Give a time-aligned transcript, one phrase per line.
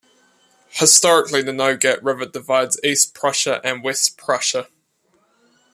[0.69, 4.67] Historically the Nogat River divides East Prussia and West Prussia.